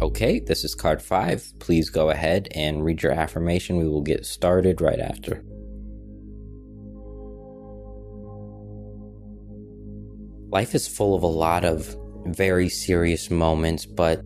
Okay, 0.00 0.38
this 0.38 0.62
is 0.62 0.76
card 0.76 1.02
five. 1.02 1.52
Please 1.58 1.90
go 1.90 2.10
ahead 2.10 2.46
and 2.54 2.84
read 2.84 3.02
your 3.02 3.10
affirmation. 3.10 3.78
We 3.78 3.88
will 3.88 4.02
get 4.02 4.24
started 4.24 4.80
right 4.80 5.00
after. 5.00 5.42
Life 10.50 10.76
is 10.76 10.86
full 10.86 11.16
of 11.16 11.24
a 11.24 11.26
lot 11.26 11.64
of 11.64 11.96
very 12.26 12.68
serious 12.68 13.28
moments, 13.28 13.86
but 13.86 14.22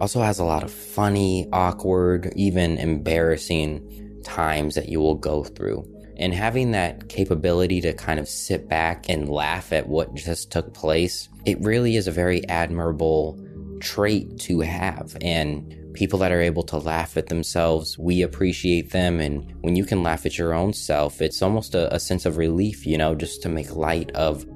also 0.00 0.22
has 0.22 0.38
a 0.38 0.44
lot 0.44 0.62
of 0.62 0.72
funny, 0.72 1.46
awkward, 1.52 2.32
even 2.34 2.78
embarrassing 2.78 4.22
times 4.24 4.74
that 4.74 4.88
you 4.88 5.00
will 5.00 5.16
go 5.16 5.44
through. 5.44 5.84
And 6.16 6.32
having 6.32 6.70
that 6.70 7.10
capability 7.10 7.82
to 7.82 7.92
kind 7.92 8.18
of 8.18 8.26
sit 8.26 8.68
back 8.68 9.08
and 9.10 9.28
laugh 9.28 9.70
at 9.72 9.86
what 9.86 10.14
just 10.14 10.50
took 10.50 10.72
place, 10.72 11.28
it 11.44 11.60
really 11.60 11.96
is 11.96 12.06
a 12.06 12.12
very 12.12 12.46
admirable 12.48 13.38
trait 13.80 14.38
to 14.40 14.60
have. 14.60 15.16
And 15.20 15.76
people 15.94 16.18
that 16.20 16.32
are 16.32 16.40
able 16.40 16.62
to 16.64 16.78
laugh 16.78 17.16
at 17.16 17.28
themselves, 17.28 17.98
we 17.98 18.22
appreciate 18.22 18.90
them. 18.90 19.20
And 19.20 19.52
when 19.62 19.76
you 19.76 19.84
can 19.84 20.02
laugh 20.02 20.26
at 20.26 20.38
your 20.38 20.54
own 20.54 20.72
self, 20.72 21.20
it's 21.20 21.42
almost 21.42 21.74
a, 21.74 21.92
a 21.94 22.00
sense 22.00 22.26
of 22.26 22.36
relief, 22.36 22.86
you 22.86 22.96
know, 22.96 23.14
just 23.14 23.42
to 23.42 23.48
make 23.48 23.74
light 23.74 24.10
of 24.12 24.46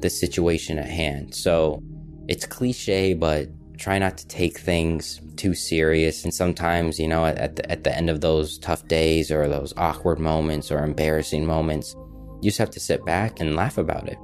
the 0.00 0.10
situation 0.10 0.78
at 0.78 0.88
hand. 0.88 1.34
So 1.34 1.82
it's 2.28 2.46
cliche, 2.46 3.14
but 3.14 3.48
try 3.78 3.98
not 3.98 4.16
to 4.18 4.26
take 4.28 4.58
things 4.58 5.20
too 5.36 5.54
serious. 5.54 6.24
And 6.24 6.32
sometimes, 6.32 6.98
you 6.98 7.08
know, 7.08 7.26
at 7.26 7.56
the, 7.56 7.70
at 7.70 7.84
the 7.84 7.96
end 7.96 8.08
of 8.08 8.20
those 8.20 8.58
tough 8.58 8.86
days 8.86 9.30
or 9.30 9.48
those 9.48 9.74
awkward 9.76 10.18
moments 10.18 10.70
or 10.70 10.84
embarrassing 10.84 11.44
moments, 11.44 11.94
you 12.40 12.50
just 12.50 12.58
have 12.58 12.70
to 12.70 12.80
sit 12.80 13.04
back 13.04 13.40
and 13.40 13.56
laugh 13.56 13.78
about 13.78 14.08
it. 14.08 14.18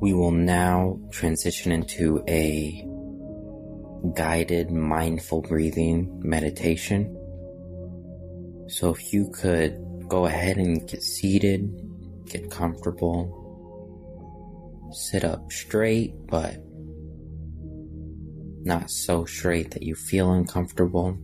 We 0.00 0.12
will 0.14 0.30
now 0.30 1.00
transition 1.10 1.72
into 1.72 2.22
a 2.28 2.86
guided 4.14 4.70
mindful 4.70 5.42
breathing 5.42 6.20
meditation. 6.22 7.14
So 8.68 8.90
if 8.90 9.12
you 9.12 9.28
could 9.32 9.76
go 10.08 10.26
ahead 10.26 10.56
and 10.56 10.88
get 10.88 11.02
seated, 11.02 11.68
get 12.26 12.48
comfortable, 12.50 13.34
sit 14.92 15.24
up 15.24 15.50
straight, 15.50 16.14
but 16.28 16.62
not 18.64 18.90
so 18.90 19.24
straight 19.24 19.72
that 19.72 19.82
you 19.82 19.96
feel 19.96 20.32
uncomfortable. 20.32 21.18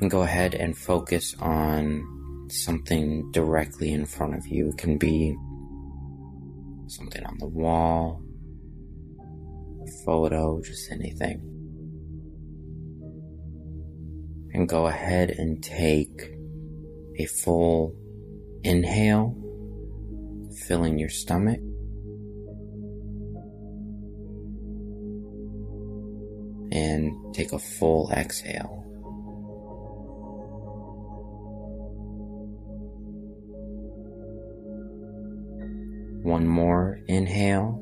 And 0.00 0.10
go 0.10 0.22
ahead 0.22 0.54
and 0.54 0.76
focus 0.76 1.34
on 1.40 2.46
something 2.50 3.30
directly 3.32 3.92
in 3.92 4.06
front 4.06 4.34
of 4.34 4.46
you. 4.46 4.68
It 4.70 4.78
can 4.78 4.96
be 4.98 5.36
something 6.88 7.24
on 7.24 7.38
the 7.38 7.46
wall, 7.46 8.22
a 9.82 10.04
photo, 10.04 10.60
just 10.62 10.90
anything. 10.90 11.40
And 14.52 14.68
go 14.68 14.86
ahead 14.86 15.30
and 15.30 15.62
take 15.62 16.30
a 17.18 17.26
full 17.26 17.94
inhale, 18.62 19.36
filling 20.66 20.98
your 20.98 21.10
stomach. 21.10 21.60
And 26.72 27.34
take 27.34 27.52
a 27.52 27.58
full 27.58 28.10
exhale. 28.12 28.85
One 36.26 36.48
more 36.48 36.98
inhale. 37.06 37.80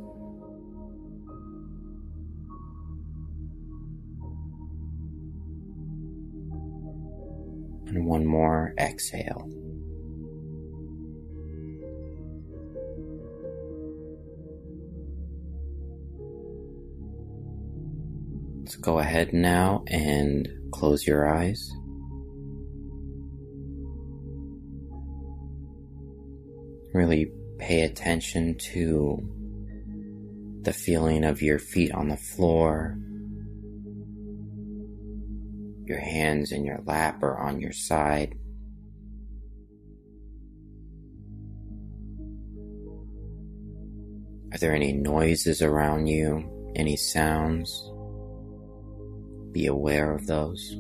And 7.87 8.05
one 8.05 8.27
more 8.27 8.75
exhale. 8.79 9.49
Let's 18.61 18.77
go 18.77 18.99
ahead 18.99 19.33
now 19.33 19.85
and 19.87 20.47
close 20.71 21.07
your 21.07 21.27
eyes. 21.35 21.73
Really 26.93 27.33
pay 27.59 27.83
attention 27.83 28.57
to 28.59 29.19
the 30.63 30.73
feeling 30.73 31.25
of 31.25 31.43
your 31.43 31.59
feet 31.59 31.93
on 31.93 32.09
the 32.09 32.17
floor, 32.17 32.99
your 35.87 36.01
hands 36.01 36.53
in 36.53 36.65
your 36.65 36.81
lap 36.87 37.23
or 37.23 37.39
on 37.39 37.61
your 37.61 37.73
side. 37.73 38.35
Are 44.53 44.59
there 44.59 44.75
any 44.75 44.93
noises 44.93 45.63
around 45.63 46.07
you? 46.07 46.73
Any 46.77 46.97
sounds? 46.97 47.91
Be 49.53 49.67
aware 49.67 50.15
of 50.15 50.27
those. 50.27 50.77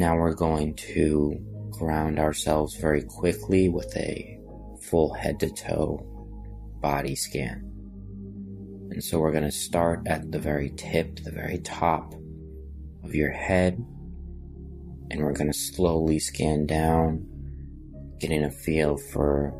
Now 0.00 0.16
we're 0.16 0.32
going 0.32 0.76
to 0.94 1.38
ground 1.72 2.18
ourselves 2.18 2.74
very 2.74 3.02
quickly 3.02 3.68
with 3.68 3.94
a 3.98 4.40
full 4.80 5.12
head 5.12 5.38
to 5.40 5.50
toe 5.50 6.02
body 6.80 7.14
scan. 7.14 7.70
And 8.92 9.04
so 9.04 9.18
we're 9.18 9.30
going 9.30 9.44
to 9.44 9.52
start 9.52 10.06
at 10.06 10.32
the 10.32 10.38
very 10.38 10.70
tip, 10.70 11.22
the 11.22 11.30
very 11.30 11.58
top 11.58 12.14
of 13.04 13.14
your 13.14 13.30
head. 13.30 13.74
And 15.10 15.20
we're 15.20 15.34
going 15.34 15.52
to 15.52 15.58
slowly 15.58 16.18
scan 16.18 16.64
down, 16.64 17.26
getting 18.18 18.44
a 18.44 18.50
feel 18.50 18.96
for 18.96 19.52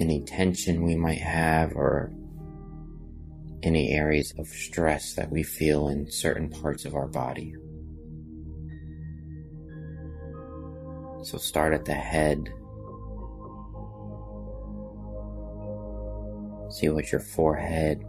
any 0.00 0.22
tension 0.22 0.84
we 0.84 0.96
might 0.96 1.20
have 1.20 1.72
or 1.76 2.10
any 3.62 3.90
areas 3.90 4.32
of 4.38 4.48
stress 4.48 5.12
that 5.16 5.30
we 5.30 5.42
feel 5.42 5.88
in 5.88 6.10
certain 6.10 6.48
parts 6.48 6.86
of 6.86 6.94
our 6.94 7.08
body. 7.08 7.54
So 11.28 11.36
start 11.36 11.74
at 11.74 11.84
the 11.84 11.92
head. 11.92 12.48
See 16.70 16.88
what 16.88 17.12
your 17.12 17.20
forehead, 17.20 18.02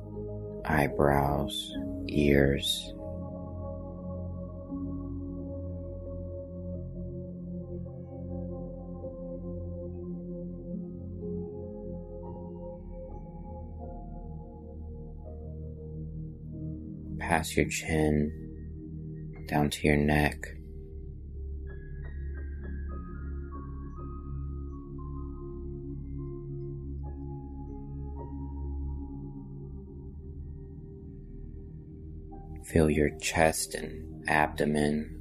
eyebrows, 0.64 1.74
ears, 2.08 2.94
past 17.20 17.58
your 17.58 17.68
chin, 17.68 18.32
down 19.50 19.70
to 19.72 19.88
your 19.90 19.98
neck. 19.98 20.59
Feel 32.66 32.90
your 32.90 33.10
chest 33.20 33.74
and 33.74 34.28
abdomen. 34.30 35.16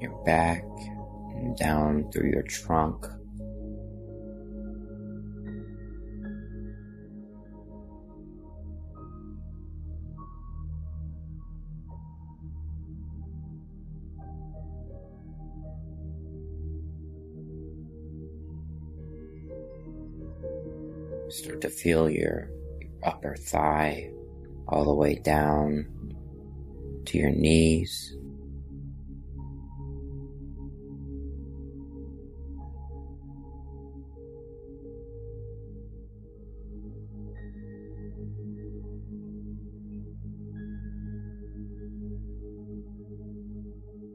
Your 0.00 0.22
back 0.24 0.62
and 1.34 1.56
down 1.56 2.10
through 2.12 2.30
your 2.30 2.42
trunk. 2.42 3.06
to 21.62 21.70
feel 21.70 22.10
your 22.10 22.50
upper 23.04 23.36
thigh 23.36 24.10
all 24.68 24.84
the 24.84 24.94
way 24.94 25.14
down 25.14 25.86
to 27.06 27.18
your 27.18 27.30
knees. 27.30 28.16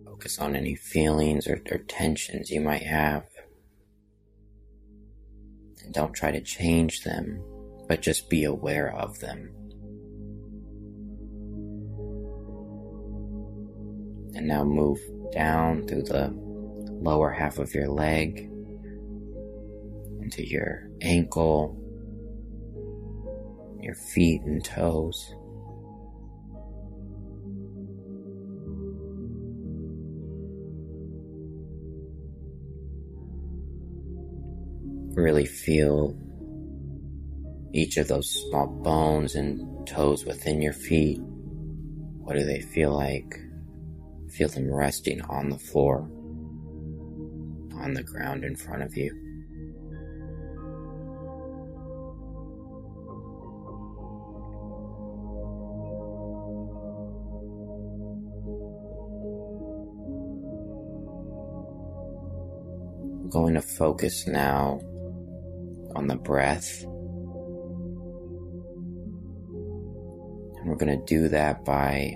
Focus 0.03 0.39
on 0.39 0.55
any 0.55 0.75
feelings 0.75 1.47
or, 1.47 1.61
or 1.71 1.77
tensions 1.77 2.51
you 2.51 2.59
might 2.59 2.83
have. 2.83 3.36
And 5.87 5.93
don't 5.93 6.11
try 6.11 6.31
to 6.31 6.41
change 6.41 7.05
them, 7.05 7.41
but 7.87 8.01
just 8.01 8.29
be 8.29 8.43
aware 8.43 8.93
of 8.93 9.19
them. 9.19 9.53
And 14.35 14.49
now 14.49 14.65
move 14.65 14.99
down 15.31 15.87
through 15.87 16.03
the 16.03 16.33
lower 16.91 17.31
half 17.31 17.57
of 17.57 17.73
your 17.73 17.87
leg 17.87 18.51
into 20.21 20.45
your 20.45 20.89
ankle, 20.99 21.81
your 23.79 23.95
feet 23.95 24.41
and 24.41 24.61
toes. 24.65 25.33
Really 35.27 35.45
feel 35.45 36.15
each 37.73 37.97
of 37.97 38.07
those 38.07 38.29
small 38.29 38.65
bones 38.65 39.35
and 39.35 39.85
toes 39.85 40.23
within 40.23 40.61
your 40.61 40.71
feet. 40.71 41.19
What 41.19 42.37
do 42.37 42.45
they 42.45 42.61
feel 42.61 42.93
like? 42.95 43.37
Feel 44.29 44.47
them 44.47 44.73
resting 44.73 45.19
on 45.23 45.49
the 45.49 45.59
floor, 45.59 46.09
on 47.75 47.93
the 47.93 48.03
ground 48.03 48.45
in 48.45 48.55
front 48.55 48.83
of 48.83 48.95
you. 48.95 49.11
Going 63.29 63.55
to 63.55 63.61
focus 63.61 64.25
now 64.25 64.79
on 65.97 66.07
the 66.07 66.15
breath. 66.15 66.83
And 70.55 70.69
we're 70.69 70.75
going 70.75 70.97
to 70.97 71.05
do 71.05 71.27
that 71.29 71.65
by 71.65 72.15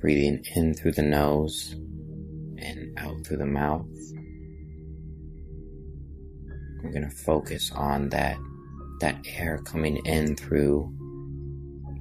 breathing 0.00 0.44
in 0.54 0.72
through 0.74 0.92
the 0.92 1.02
nose 1.02 1.74
and 2.58 2.96
out 2.98 3.26
through 3.26 3.38
the 3.38 3.46
mouth. 3.46 3.86
We're 6.82 6.92
going 6.92 7.10
to 7.10 7.16
focus 7.16 7.72
on 7.74 8.10
that 8.10 8.38
that 9.00 9.26
air 9.26 9.58
coming 9.58 9.96
in 10.06 10.36
through 10.36 10.90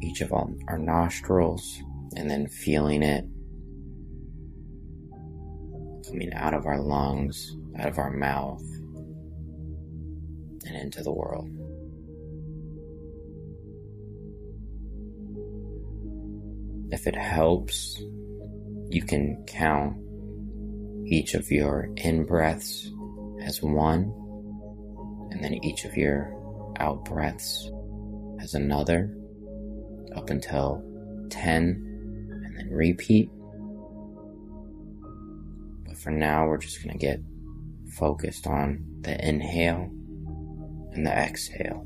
each 0.01 0.21
of 0.21 0.31
our 0.31 0.77
nostrils 0.77 1.81
and 2.15 2.29
then 2.29 2.47
feeling 2.47 3.03
it 3.03 3.25
coming 6.07 6.31
out 6.33 6.53
of 6.53 6.65
our 6.65 6.79
lungs, 6.79 7.57
out 7.77 7.89
of 7.89 7.97
our 7.97 8.11
mouth, 8.11 8.63
and 10.65 10.75
into 10.75 11.03
the 11.03 11.11
world. 11.11 11.49
If 16.91 17.07
it 17.07 17.15
helps, 17.15 18.01
you 18.89 19.01
can 19.01 19.43
count 19.47 19.97
each 21.07 21.33
of 21.33 21.51
your 21.51 21.89
in 21.97 22.25
breaths 22.25 22.91
as 23.41 23.61
one, 23.61 24.13
and 25.31 25.43
then 25.43 25.53
each 25.63 25.85
of 25.85 25.97
your 25.97 26.33
out 26.79 27.05
breaths 27.05 27.69
as 28.39 28.53
another, 28.53 29.15
up 30.15 30.29
until 30.29 30.81
10, 31.29 31.51
and 32.45 32.57
then 32.57 32.69
repeat. 32.71 33.29
But 35.85 35.97
for 35.97 36.11
now, 36.11 36.47
we're 36.47 36.57
just 36.57 36.83
going 36.83 36.97
to 36.97 37.05
get 37.05 37.19
focused 37.97 38.47
on 38.47 38.83
the 39.01 39.27
inhale 39.27 39.89
and 40.95 41.05
the 41.05 41.11
exhale. 41.11 41.85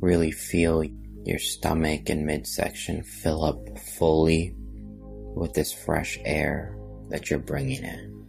Really 0.00 0.30
feel 0.30 0.84
your 1.24 1.38
stomach 1.38 2.08
and 2.08 2.26
midsection 2.26 3.02
fill 3.02 3.44
up 3.44 3.78
fully 3.78 4.54
with 4.56 5.52
this 5.54 5.72
fresh 5.72 6.18
air 6.24 6.76
that 7.08 7.30
you're 7.30 7.38
bringing 7.38 7.84
in. 7.84 8.19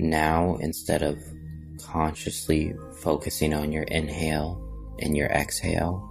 Now, 0.00 0.54
instead 0.60 1.02
of 1.02 1.20
consciously 1.82 2.72
focusing 3.00 3.52
on 3.52 3.72
your 3.72 3.82
inhale 3.82 4.62
and 5.00 5.16
your 5.16 5.26
exhale, 5.26 6.04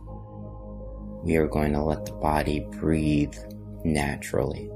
we 1.23 1.37
are 1.37 1.47
going 1.47 1.71
to 1.71 1.81
let 1.81 2.05
the 2.05 2.11
body 2.11 2.67
breathe 2.79 3.37
naturally. 3.85 4.69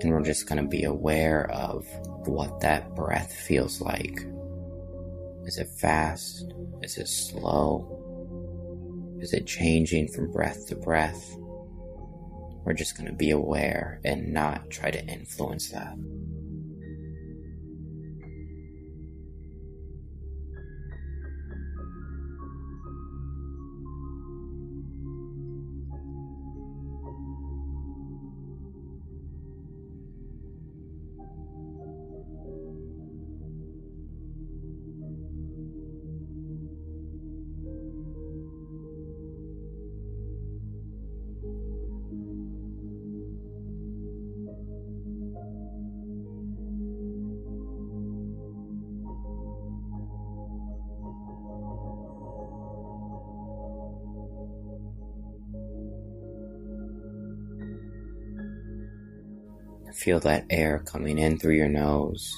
And 0.00 0.10
we're 0.10 0.22
just 0.22 0.48
going 0.48 0.62
to 0.62 0.66
be 0.66 0.84
aware 0.84 1.50
of 1.50 1.86
what 2.26 2.60
that 2.60 2.94
breath 2.94 3.34
feels 3.34 3.82
like. 3.82 4.26
Is 5.44 5.58
it 5.58 5.68
fast? 5.68 6.54
Is 6.82 6.96
it 6.96 7.08
slow? 7.08 7.98
Is 9.20 9.34
it 9.34 9.46
changing 9.46 10.08
from 10.08 10.32
breath 10.32 10.68
to 10.68 10.74
breath? 10.74 11.36
We're 12.64 12.72
just 12.72 12.96
going 12.96 13.10
to 13.10 13.14
be 13.14 13.30
aware 13.30 14.00
and 14.06 14.32
not 14.32 14.70
try 14.70 14.90
to 14.90 15.04
influence 15.04 15.68
that. 15.68 15.98
Feel 59.94 60.20
that 60.20 60.46
air 60.50 60.80
coming 60.80 61.18
in 61.18 61.38
through 61.38 61.54
your 61.54 61.68
nose. 61.68 62.32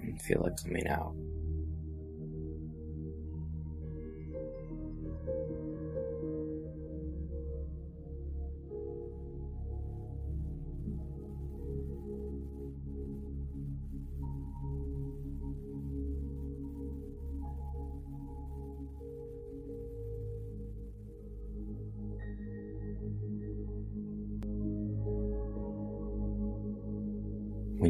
And 0.00 0.20
feel 0.22 0.44
it 0.46 0.60
coming 0.64 0.86
out. 0.86 1.14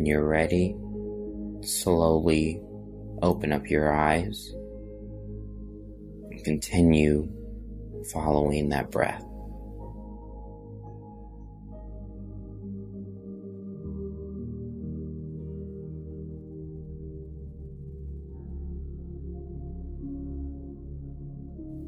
When 0.02 0.08
you're 0.08 0.26
ready, 0.26 0.74
slowly 1.60 2.60
open 3.22 3.52
up 3.52 3.70
your 3.70 3.94
eyes 3.94 4.52
and 6.28 6.42
continue 6.42 7.32
following 8.12 8.70
that 8.70 8.90
breath. 8.90 9.22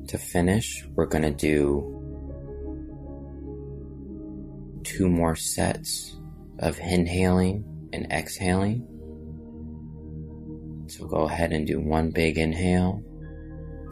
To 0.07 0.19
finish, 0.19 0.87
we're 0.95 1.07
going 1.07 1.23
to 1.23 1.33
do 1.33 1.91
two 4.85 5.09
more 5.09 5.35
sets 5.35 6.17
of 6.61 6.79
inhaling 6.79 7.74
and 7.95 8.11
exhaling. 8.13 8.87
So 10.89 11.07
go 11.07 11.23
ahead 11.23 11.53
and 11.53 11.67
do 11.67 11.81
one 11.81 12.11
big 12.11 12.37
inhale. 12.37 13.03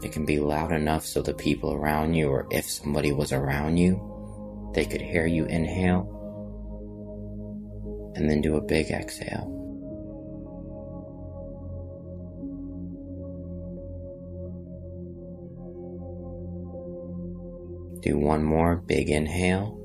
It 0.03 0.11
can 0.11 0.25
be 0.25 0.39
loud 0.39 0.71
enough 0.71 1.05
so 1.05 1.21
the 1.21 1.33
people 1.33 1.73
around 1.73 2.13
you, 2.13 2.27
or 2.27 2.45
if 2.51 2.69
somebody 2.69 3.11
was 3.11 3.31
around 3.31 3.77
you, 3.77 4.71
they 4.75 4.85
could 4.85 5.01
hear 5.01 5.25
you 5.25 5.45
inhale. 5.45 6.09
And 8.15 8.29
then 8.29 8.41
do 8.41 8.57
a 8.57 8.61
big 8.61 8.91
exhale. 8.91 9.49
Do 18.01 18.17
one 18.17 18.43
more 18.43 18.75
big 18.75 19.09
inhale. 19.09 19.79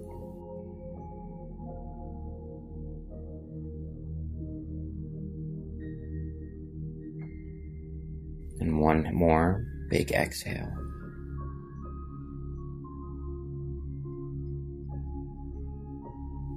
One 9.04 9.14
more 9.14 9.64
big 9.88 10.12
exhale. 10.12 10.72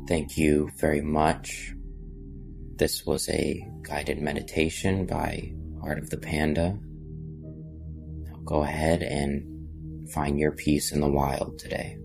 Thank 0.08 0.38
you 0.38 0.70
very 0.78 1.02
much. 1.02 1.74
This 2.76 3.06
was 3.06 3.30
a 3.30 3.66
guided 3.84 4.22
meditation 4.22 5.06
by 5.06 5.54
Heart 5.82 6.00
of 6.00 6.10
the 6.10 6.18
Panda. 6.18 6.78
Go 8.44 8.64
ahead 8.64 9.04
and 9.04 10.10
find 10.12 10.40
your 10.40 10.52
peace 10.52 10.92
in 10.92 11.00
the 11.00 11.08
wild 11.08 11.60
today. 11.60 11.98